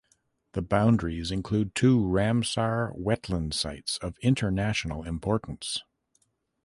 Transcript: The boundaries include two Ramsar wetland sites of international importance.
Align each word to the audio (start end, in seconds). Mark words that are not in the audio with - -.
The 0.53 0.63
boundaries 0.63 1.29
include 1.29 1.75
two 1.75 1.99
Ramsar 1.99 2.97
wetland 2.97 3.53
sites 3.53 3.99
of 3.99 4.17
international 4.23 5.03
importance. 5.03 5.83